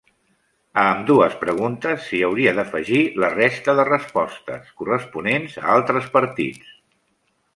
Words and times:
A 0.83 0.85
ambdues 0.93 1.35
preguntes 1.41 2.05
s'hi 2.07 2.21
hauria 2.29 2.53
d'afegir 2.59 3.03
la 3.25 3.29
resta 3.35 3.77
de 3.81 3.85
respostes, 3.91 4.73
corresponents 4.81 5.57
a 5.65 5.65
altres 5.77 6.09
partits. 6.19 6.75